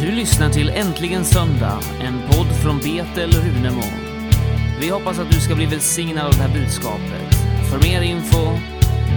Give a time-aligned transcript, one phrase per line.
[0.00, 3.82] Du lyssnar till Äntligen Söndag, en podd från Betel Runemo.
[4.80, 7.34] Vi hoppas att du ska bli välsignad av det här budskapet.
[7.70, 8.58] För mer info,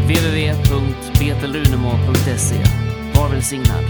[0.04, 2.64] www.betelrunemo.se.
[3.16, 3.84] Var välsignad.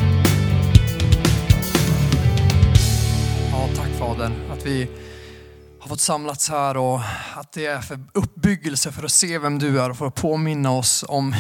[3.52, 4.90] Ja, tack Fader att vi
[5.80, 7.00] har fått samlats här och
[7.36, 10.72] att det är för uppbyggelse för att se vem du är och för att påminna
[10.72, 11.36] oss om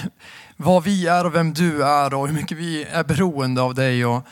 [0.57, 4.05] vad vi är och vem du är och hur mycket vi är beroende av dig.
[4.05, 4.27] Och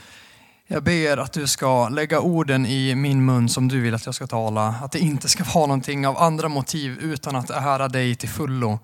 [0.71, 4.15] jag ber att du ska lägga orden i min mun som du vill att jag
[4.15, 4.67] ska tala.
[4.67, 8.79] Att det inte ska vara någonting av andra motiv utan att ära dig till fullo.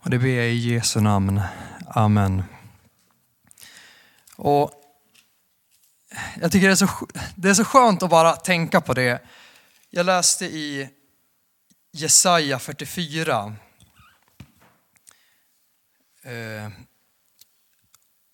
[0.00, 1.40] Och det ber jag i Jesu namn.
[1.86, 2.42] Amen.
[4.36, 4.72] Och
[6.40, 6.88] jag tycker det är, så,
[7.34, 9.22] det är så skönt att bara tänka på det.
[9.90, 10.88] Jag läste i
[11.92, 13.56] Jesaja 44.
[16.22, 16.70] Eh,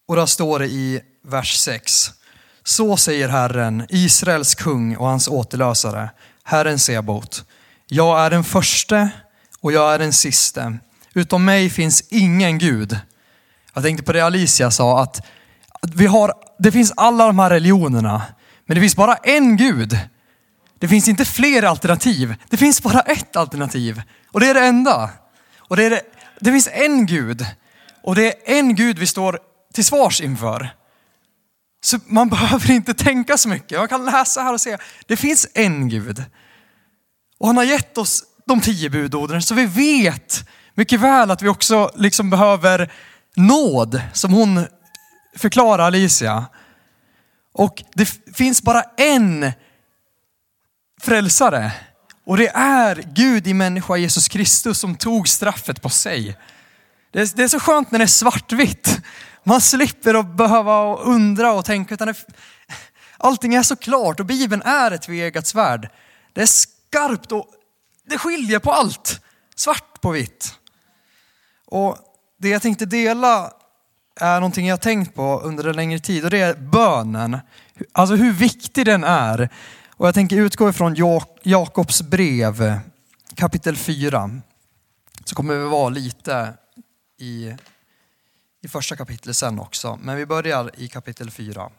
[0.07, 2.20] och där står det i vers 6.
[2.65, 6.11] Så säger Herren, Israels kung och hans återlösare,
[6.45, 7.45] Herren Sebot.
[7.87, 9.11] Jag är den förste
[9.61, 10.79] och jag är den siste.
[11.15, 12.99] Utom mig finns ingen Gud.
[13.75, 15.27] Jag tänkte på det Alicia sa, att
[15.83, 18.23] vi har, det finns alla de här religionerna,
[18.67, 19.99] men det finns bara en Gud.
[20.79, 22.35] Det finns inte fler alternativ.
[22.49, 24.03] Det finns bara ett alternativ.
[24.33, 25.11] Och det är det enda.
[25.59, 26.03] Och det, är det,
[26.41, 27.47] det finns en Gud.
[28.03, 29.39] Och det är en Gud vi står
[29.75, 30.71] till svars inför.
[31.81, 33.79] Så man behöver inte tänka så mycket.
[33.79, 36.25] Man kan läsa här och se, det finns en Gud.
[37.39, 41.49] Och han har gett oss de tio budorden så vi vet mycket väl att vi
[41.49, 42.93] också liksom behöver
[43.37, 44.67] nåd, som hon
[45.37, 46.47] förklarar Alicia.
[47.53, 49.53] Och det finns bara en
[51.01, 51.73] frälsare.
[52.27, 56.37] Och det är Gud i människa Jesus Kristus som tog straffet på sig.
[57.11, 59.01] Det är, det är så skönt när det är svartvitt.
[59.45, 61.95] Man slipper att behöva undra och tänka.
[61.95, 62.15] Utan det,
[63.19, 65.89] allting är så klart och Bibeln är ett tveeggat svärd.
[66.33, 67.47] Det är skarpt och
[68.07, 69.21] det skiljer på allt.
[69.55, 70.55] Svart på vitt.
[71.67, 71.97] Och
[72.39, 73.53] det jag tänkte dela
[74.21, 77.39] är någonting jag tänkt på under en längre tid och det är bönen.
[77.93, 79.49] Alltså hur viktig den är.
[79.97, 80.95] Och jag tänker utgå ifrån
[81.43, 82.81] Jakobs brev
[83.35, 84.31] kapitel 4.
[85.25, 86.55] Så kommer vi vara lite
[87.19, 87.55] i,
[88.63, 89.99] i första kapitlet sen också.
[90.03, 91.71] Men vi börjar i kapitel 4.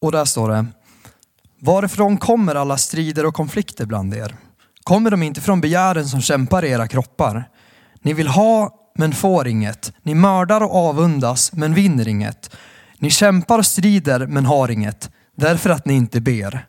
[0.00, 0.66] Och där står det,
[1.58, 4.36] varifrån kommer alla strider och konflikter bland er?
[4.82, 7.50] Kommer de inte från begären som kämpar i era kroppar?
[8.02, 9.92] Ni vill ha men får inget.
[10.02, 12.56] Ni mördar och avundas men vinner inget.
[13.04, 16.66] Ni kämpar och strider men har inget, därför att ni inte ber.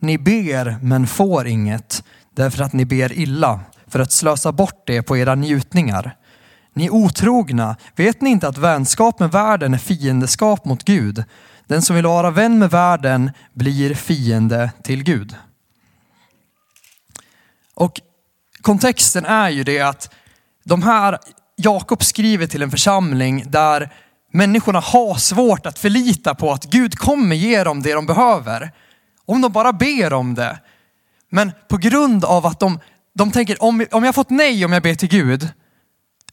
[0.00, 5.02] Ni ber men får inget, därför att ni ber illa, för att slösa bort det
[5.02, 6.16] på era njutningar.
[6.74, 11.24] Ni är otrogna, vet ni inte att vänskap med världen är fiendeskap mot Gud?
[11.66, 15.36] Den som vill vara vän med världen blir fiende till Gud.
[17.74, 18.00] Och
[18.62, 20.14] kontexten är ju det att
[20.64, 21.18] de här,
[21.56, 23.92] Jakob skriver till en församling där
[24.32, 28.72] människorna har svårt att förlita på att Gud kommer ge dem det de behöver.
[29.24, 30.58] Om de bara ber om det.
[31.30, 32.80] Men på grund av att de,
[33.14, 35.48] de tänker, om, om jag fått nej om jag ber till Gud,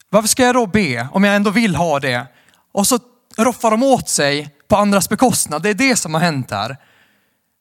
[0.10, 2.28] varför ska jag då be om jag ändå vill ha det?
[2.72, 3.00] Och så
[3.38, 5.64] roffar de åt sig på andras bekostnad.
[5.64, 6.78] Det är det som har hänt här.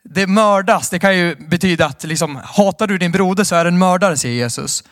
[0.05, 3.71] Det mördas, det kan ju betyda att liksom, hatar du din broder så är det
[3.71, 4.85] en mördare, säger Jesus.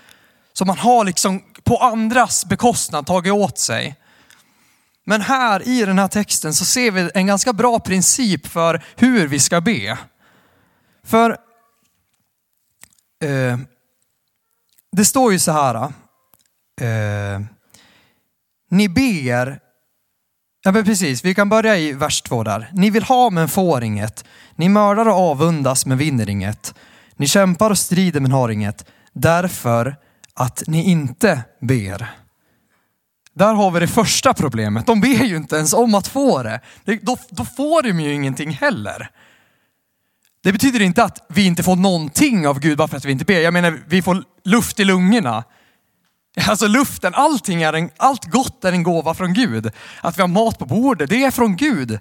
[0.53, 3.97] Så man har liksom på andras bekostnad tagit åt sig.
[5.05, 9.29] Men här i den här texten så ser vi en ganska bra princip för hur
[9.29, 9.99] vi ska be.
[11.05, 11.31] För
[13.25, 13.59] eh,
[14.93, 15.75] det står ju så här.
[16.81, 17.41] Eh,
[18.71, 19.60] ni ber
[20.65, 22.71] Ja men precis, vi kan börja i vers två där.
[22.72, 24.25] Ni vill ha men får inget.
[24.57, 26.75] Ni mördar och avundas men vinner inget.
[27.16, 28.87] Ni kämpar och strider men har inget.
[29.13, 29.97] Därför
[30.34, 32.22] att ni inte ber.
[33.34, 34.87] Där har vi det första problemet.
[34.87, 36.61] De ber ju inte ens om att få det.
[36.84, 39.11] Då, då får de ju ingenting heller.
[40.43, 43.25] Det betyder inte att vi inte får någonting av Gud bara för att vi inte
[43.25, 43.41] ber.
[43.41, 45.45] Jag menar, vi får luft i lungorna.
[46.49, 49.71] Alltså luften, allting är en, allt gott är en gåva från Gud.
[50.01, 51.99] Att vi har mat på bordet, det är från Gud.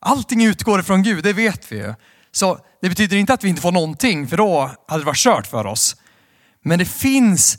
[0.00, 1.94] Allting utgår från Gud, det vet vi ju.
[2.32, 5.46] Så det betyder inte att vi inte får någonting, för då hade det varit kört
[5.46, 5.96] för oss.
[6.62, 7.58] Men det finns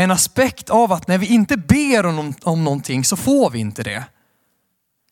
[0.00, 3.82] en aspekt av att när vi inte ber om, om någonting så får vi inte
[3.82, 4.04] det.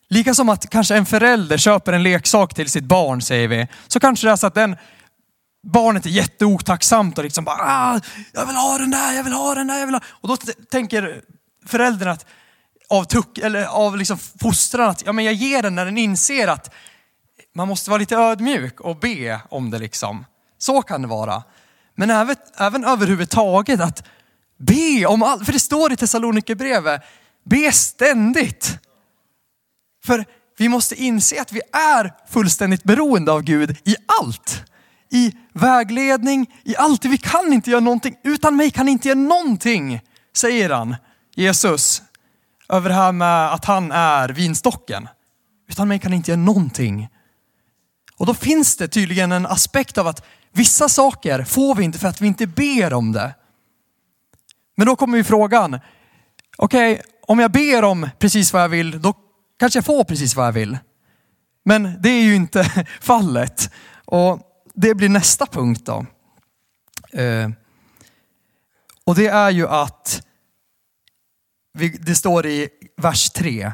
[0.08, 3.68] Lika som att kanske en förälder köper en leksak till sitt barn, säger vi.
[3.88, 4.76] Så kanske det är så att den
[5.62, 8.00] barnet är jätteotacksamt och liksom bara, ah,
[8.32, 10.02] jag vill ha den där, jag vill ha den där, jag vill ha.
[10.06, 10.36] Och då
[10.70, 11.22] tänker
[11.66, 12.26] föräldern att
[12.88, 16.48] av, tuck, eller av liksom fostran att ja, men jag ger den när den inser
[16.48, 16.74] att
[17.54, 19.78] man måste vara lite ödmjuk och be om det.
[19.78, 20.24] liksom.
[20.58, 21.42] Så kan det vara.
[21.94, 24.04] Men även, även överhuvudtaget att
[24.58, 25.44] be om allt.
[25.44, 27.02] För det står i Thessalonikerbrevet,
[27.44, 28.78] be ständigt.
[30.04, 30.24] För
[30.58, 34.62] vi måste inse att vi är fullständigt beroende av Gud i allt.
[35.10, 37.04] I vägledning, i allt.
[37.04, 38.16] Vi kan inte göra någonting.
[38.24, 40.00] Utan mig kan ni inte göra någonting,
[40.36, 40.96] säger han,
[41.34, 42.02] Jesus.
[42.68, 45.08] Över det här med att han är vinstocken.
[45.68, 47.08] Utan mig kan ni inte göra någonting.
[48.16, 52.08] Och då finns det tydligen en aspekt av att vissa saker får vi inte för
[52.08, 53.34] att vi inte ber om det.
[54.78, 55.80] Men då kommer ju frågan,
[56.56, 59.14] okej, okay, om jag ber om precis vad jag vill, då
[59.58, 60.78] kanske jag får precis vad jag vill.
[61.64, 62.64] Men det är ju inte
[63.00, 63.70] fallet.
[64.04, 64.40] Och
[64.74, 66.06] det blir nästa punkt då.
[67.20, 67.50] Eh,
[69.04, 70.22] och det är ju att,
[72.00, 73.72] det står i vers 3,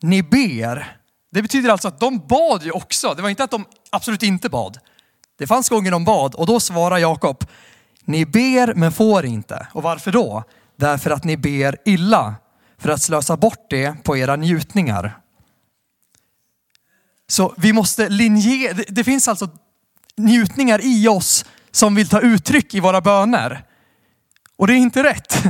[0.00, 0.96] ni ber.
[1.30, 3.14] Det betyder alltså att de bad ju också.
[3.14, 4.78] Det var inte att de absolut inte bad.
[5.38, 7.44] Det fanns gånger de bad och då svarar Jakob,
[8.04, 9.66] ni ber men får inte.
[9.72, 10.44] Och varför då?
[10.76, 12.34] Därför att ni ber illa
[12.78, 15.18] för att slösa bort det på era njutningar.
[17.28, 19.48] Så vi måste linje, det, finns alltså
[20.16, 23.64] njutningar i oss som vill ta uttryck i våra böner.
[24.56, 25.42] Och det är inte rätt.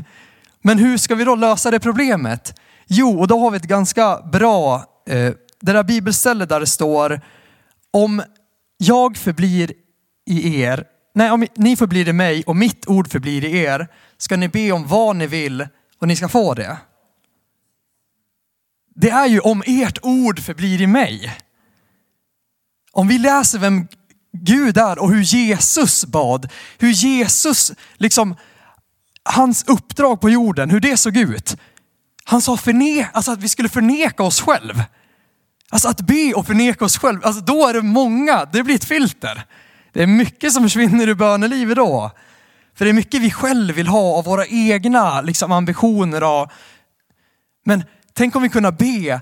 [0.62, 2.60] Men hur ska vi då lösa det problemet?
[2.86, 4.74] Jo, och då har vi ett ganska bra,
[5.08, 7.20] eh, det där bibelstället där det står
[7.90, 8.22] om
[8.78, 9.72] jag förblir
[10.26, 13.88] i er, nej om ni förblir i mig och mitt ord förblir i er,
[14.18, 15.68] ska ni be om vad ni vill
[15.98, 16.76] och ni ska få det.
[18.94, 21.36] Det är ju om ert ord förblir i mig.
[22.92, 23.86] Om vi läser vem
[24.32, 26.48] Gud är och hur Jesus bad,
[26.78, 28.36] hur Jesus, liksom
[29.22, 31.56] hans uppdrag på jorden, hur det såg ut.
[32.24, 34.82] Han sa förne, alltså att vi skulle förneka oss själv.
[35.70, 38.84] Alltså att be och förneka oss själv, alltså då är det många, det blir ett
[38.84, 39.44] filter.
[39.92, 42.10] Det är mycket som försvinner ur bönelivet då.
[42.74, 46.22] För det är mycket vi själv vill ha av våra egna liksom, ambitioner.
[46.22, 46.52] Och...
[47.64, 49.20] Men tänk om vi kunde be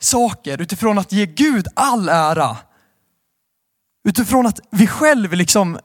[0.00, 2.56] saker utifrån att ge Gud all ära.
[4.08, 5.78] Utifrån att vi själv liksom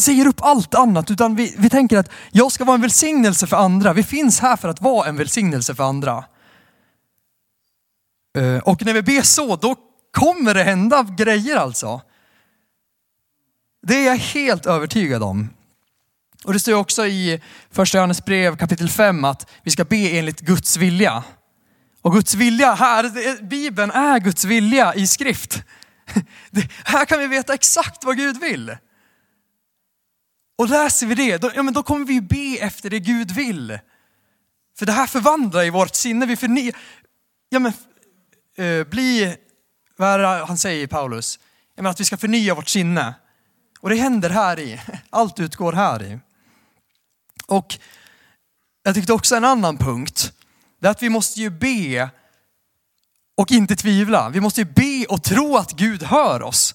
[0.00, 3.56] säger upp allt annat, utan vi, vi tänker att jag ska vara en välsignelse för
[3.56, 3.92] andra.
[3.92, 6.24] Vi finns här för att vara en välsignelse för andra.
[8.38, 9.76] Eh, och när vi ber så, då
[10.12, 12.00] kommer det hända grejer alltså.
[13.82, 15.50] Det är jag helt övertygad om.
[16.44, 20.40] Och det står också i första Johannes brev kapitel 5 att vi ska be enligt
[20.40, 21.24] Guds vilja.
[22.02, 25.62] Och Guds vilja här, Bibeln är Guds vilja i skrift.
[26.50, 28.76] Det, här kan vi veta exakt vad Gud vill.
[30.58, 33.78] Och läser vi det, då, ja, men då kommer vi be efter det Gud vill.
[34.78, 36.26] För det här förvandlar i vårt sinne.
[36.26, 36.72] Vi förny,
[37.48, 37.72] ja, men,
[38.58, 39.36] uh, bli,
[39.96, 41.38] vad är det han säger Paulus?
[41.74, 43.14] Ja, men att vi ska förnya vårt sinne.
[43.80, 44.80] Och det händer här i.
[45.10, 46.18] Allt utgår här i.
[47.46, 47.78] Och
[48.82, 50.32] jag tyckte också en annan punkt,
[50.80, 52.10] det är att vi måste ju be
[53.36, 54.28] och inte tvivla.
[54.28, 56.74] Vi måste ju be och tro att Gud hör oss.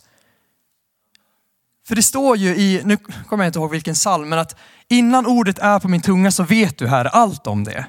[1.87, 4.55] För det står ju i, nu kommer jag inte ihåg vilken psalm, men att
[4.87, 7.85] innan ordet är på min tunga så vet du här allt om det.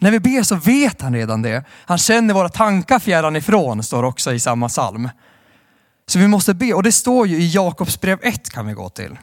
[0.00, 1.64] När vi ber så vet han redan det.
[1.70, 5.08] Han känner våra tankar fjärran ifrån, står också i samma psalm.
[6.10, 8.88] Så vi måste be, och det står ju i Jakobs brev 1 kan vi gå
[8.88, 9.18] till.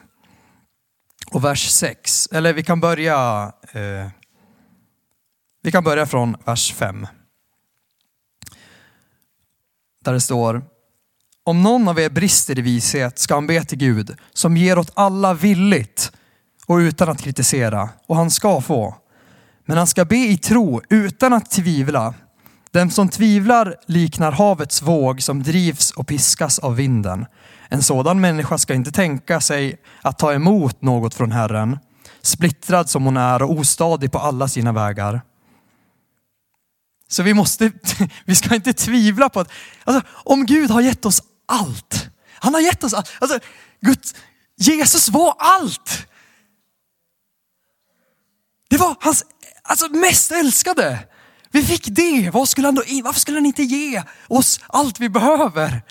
[1.30, 4.08] Och vers 6, eller vi kan börja, eh,
[5.62, 7.06] vi kan börja från vers 5.
[10.04, 10.62] Där det står,
[11.44, 14.92] om någon av er brister i vishet ska han be till Gud som ger åt
[14.94, 16.12] alla villigt
[16.66, 18.96] och utan att kritisera och han ska få.
[19.64, 22.14] Men han ska be i tro utan att tvivla.
[22.70, 27.26] Den som tvivlar liknar havets våg som drivs och piskas av vinden.
[27.68, 31.78] En sådan människa ska inte tänka sig att ta emot något från Herren,
[32.22, 35.20] splittrad som hon är och ostadig på alla sina vägar.
[37.08, 37.72] Så vi måste,
[38.24, 39.50] vi ska inte tvivla på att,
[39.84, 42.10] alltså, om Gud har gett oss allt.
[42.32, 43.10] Han har gett oss allt.
[43.20, 43.38] Alltså,
[43.80, 43.98] Gud,
[44.56, 46.06] Jesus var allt.
[48.68, 49.24] Det var hans
[49.62, 51.07] alltså, mest älskade.
[51.50, 52.30] Vi fick det.
[52.32, 55.82] Vad skulle han då, varför skulle han inte ge oss allt vi behöver?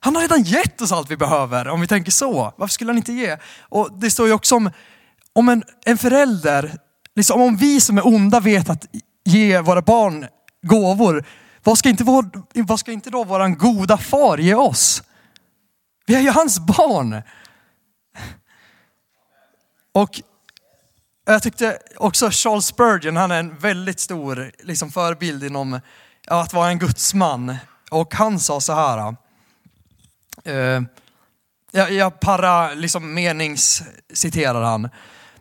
[0.00, 2.54] Han har redan gett oss allt vi behöver, om vi tänker så.
[2.56, 3.36] Varför skulle han inte ge?
[3.60, 4.70] Och Det står ju också om,
[5.32, 6.78] om en, en förälder,
[7.16, 8.86] liksom om vi som är onda vet att
[9.24, 10.26] ge våra barn
[10.62, 11.24] gåvor,
[11.62, 12.30] vad ska inte, vår,
[12.62, 15.02] vad ska inte då våran goda far ge oss?
[16.06, 17.22] Vi är ju hans barn.
[19.92, 20.22] Och
[21.32, 25.80] jag tyckte också Charles Spurgeon, han är en väldigt stor liksom, förebild inom
[26.26, 27.56] ja, att vara en gudsman.
[27.90, 29.16] Och han sa så här.
[30.44, 30.82] Eh,
[31.70, 34.88] jag, jag para liksom meningsciterar han.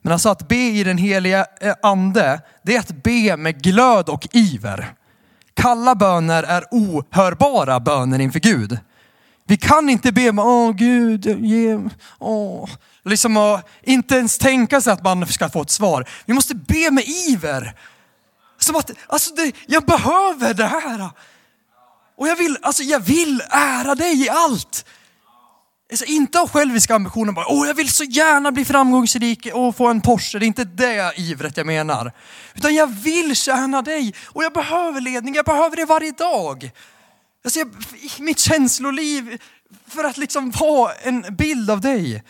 [0.02, 3.64] Men han sa att be i den heliga eh, ande, det är att be med
[3.64, 4.94] glöd och iver.
[5.54, 8.80] Kalla böner är ohörbara böner inför Gud.
[9.46, 11.80] Vi kan inte be med, åh Gud, ge,
[12.20, 12.70] åh.
[13.08, 16.10] Liksom att inte ens tänka sig att man ska få ett svar.
[16.26, 17.76] Vi måste be med iver.
[18.58, 21.10] Som att, alltså det, jag behöver det här.
[22.18, 24.86] Och jag vill, alltså jag vill ära dig i allt.
[25.92, 29.88] Alltså inte av själviska ambitioner, bara, åh jag vill så gärna bli framgångsrik och få
[29.88, 30.40] en Porsche.
[30.40, 32.12] Det är inte det ivret jag menar.
[32.56, 36.72] Utan jag vill tjäna dig och jag behöver ledning, jag behöver det varje dag.
[37.44, 37.70] Alltså jag,
[38.20, 39.42] mitt känsloliv
[39.88, 42.24] för att liksom vara en bild av dig.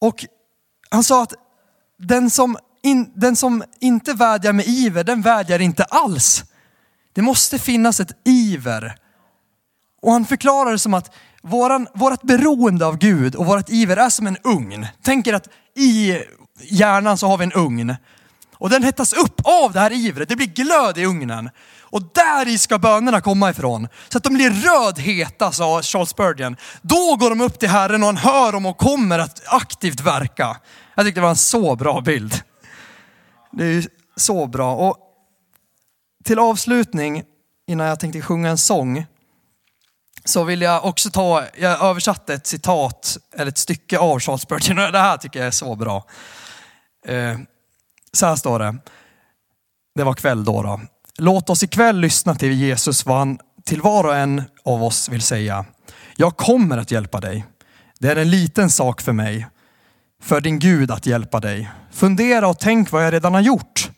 [0.00, 0.26] Och
[0.90, 1.34] han sa att
[1.98, 6.44] den som, in, den som inte vädjar med iver, den vädjar inte alls.
[7.12, 8.94] Det måste finnas ett iver.
[10.02, 14.10] Och han förklarar det som att våran, vårat beroende av Gud och vårt iver är
[14.10, 14.86] som en ugn.
[15.02, 16.18] Tänk er att i
[16.62, 17.96] hjärnan så har vi en ugn.
[18.58, 21.50] Och den hettas upp av det här ivret, det blir glöd i ugnen.
[21.90, 23.88] Och där i ska bönerna komma ifrån.
[24.08, 26.56] Så att de blir rödheta, sa Charles Spurgeon.
[26.82, 30.56] Då går de upp till Herren och han hör dem och kommer att aktivt verka.
[30.94, 32.42] Jag tyckte det var en så bra bild.
[33.52, 33.86] Det är
[34.16, 34.74] så bra.
[34.74, 34.96] Och
[36.24, 37.22] till avslutning,
[37.66, 39.06] innan jag tänkte sjunga en sång,
[40.24, 44.76] så vill jag också ta, jag översatte ett citat, eller ett stycke av Charles Spurgeon.
[44.92, 46.04] Det här tycker jag är så bra.
[47.06, 47.38] Eh,
[48.12, 48.76] så här står det.
[49.94, 50.62] Det var kväll då.
[50.62, 50.80] då.
[51.18, 55.22] Låt oss ikväll lyssna till Jesus vad han till var och en av oss vill
[55.22, 55.64] säga.
[56.16, 57.46] Jag kommer att hjälpa dig.
[57.98, 59.46] Det är en liten sak för mig,
[60.22, 61.70] för din Gud att hjälpa dig.
[61.90, 63.90] Fundera och tänk vad jag redan har gjort.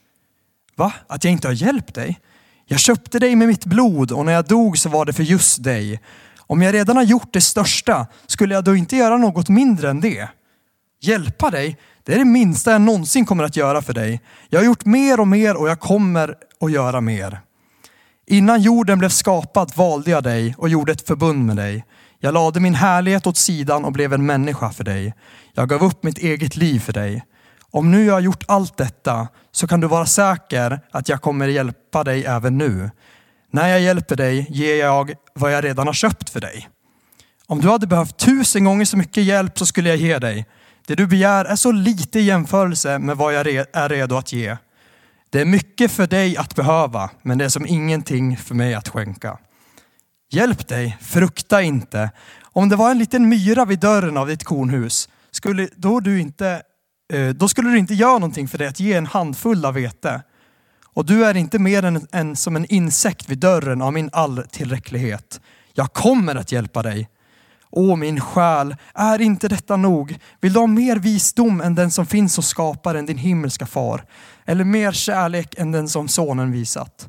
[0.77, 0.93] Va?
[1.07, 2.21] Att jag inte har hjälpt dig?
[2.67, 5.63] Jag köpte dig med mitt blod och när jag dog så var det för just
[5.63, 6.01] dig.
[6.39, 10.01] Om jag redan har gjort det största, skulle jag då inte göra något mindre än
[10.01, 10.29] det?
[11.01, 11.77] Hjälpa dig?
[12.05, 14.21] Det är det minsta jag någonsin kommer att göra för dig.
[14.49, 17.41] Jag har gjort mer och mer och jag kommer att göra mer.
[18.27, 21.85] Innan jorden blev skapad valde jag dig och gjorde ett förbund med dig.
[22.19, 25.15] Jag lade min härlighet åt sidan och blev en människa för dig.
[25.55, 27.25] Jag gav upp mitt eget liv för dig.
[27.71, 31.49] Om nu jag har gjort allt detta så kan du vara säker att jag kommer
[31.49, 32.91] hjälpa dig även nu.
[33.53, 36.69] När jag hjälper dig ger jag vad jag redan har köpt för dig.
[37.47, 40.47] Om du hade behövt tusen gånger så mycket hjälp så skulle jag ge dig.
[40.87, 44.57] Det du begär är så lite i jämförelse med vad jag är redo att ge.
[45.31, 48.89] Det är mycket för dig att behöva, men det är som ingenting för mig att
[48.89, 49.39] skänka.
[50.33, 52.11] Hjälp dig, frukta inte.
[52.43, 56.63] Om det var en liten myra vid dörren av ditt kornhus, skulle, då, du inte,
[57.13, 60.23] eh, då skulle du inte göra någonting för dig att ge en handfull av vete.
[60.85, 64.43] Och du är inte mer än, än som en insekt vid dörren av min all
[64.51, 65.41] tillräcklighet.
[65.73, 67.09] Jag kommer att hjälpa dig.
[67.71, 70.19] Åh min själ, är inte detta nog?
[70.41, 74.05] Vill du ha mer visdom än den som finns hos skaparen, din himmelska far?
[74.45, 77.09] Eller mer kärlek än den som sonen visat?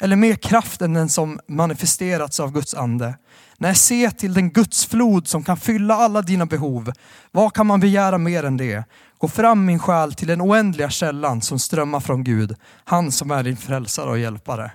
[0.00, 3.14] Eller mer kraft än den som manifesterats av Guds ande?
[3.58, 6.92] Nej, se till den Guds flod som kan fylla alla dina behov.
[7.30, 8.84] Vad kan man begära mer än det?
[9.18, 13.42] Gå fram min själ till den oändliga källan som strömmar från Gud, han som är
[13.42, 14.72] din frälsare och hjälpare.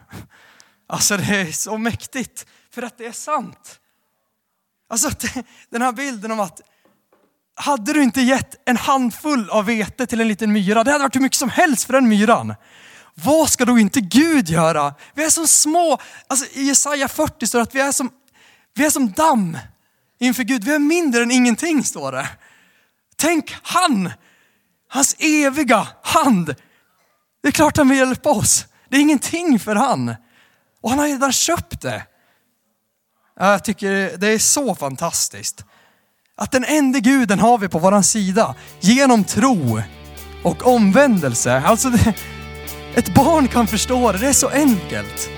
[0.89, 3.79] Alltså det är så mäktigt, för att det är sant.
[4.89, 5.09] Alltså
[5.69, 6.61] den här bilden om att
[7.55, 11.15] hade du inte gett en handfull av vete till en liten myra, det hade varit
[11.15, 12.55] hur mycket som helst för den myran.
[13.13, 14.93] Vad ska då inte Gud göra?
[15.13, 15.97] Vi är som små.
[16.27, 18.09] Alltså, I Jesaja 40 står det att vi är, som,
[18.73, 19.57] vi är som damm
[20.19, 20.63] inför Gud.
[20.63, 22.29] Vi är mindre än ingenting står det.
[23.15, 24.11] Tänk han,
[24.89, 26.55] hans eviga hand.
[27.41, 28.65] Det är klart han vill hjälpa oss.
[28.89, 30.15] Det är ingenting för han.
[30.81, 32.03] Och han har redan köpt det.
[33.39, 35.65] Jag tycker det är så fantastiskt.
[36.37, 39.81] Att den enda guden har vi på våran sida genom tro
[40.43, 41.61] och omvändelse.
[41.65, 42.13] Alltså det,
[42.95, 45.36] ett barn kan förstå det, det är så enkelt.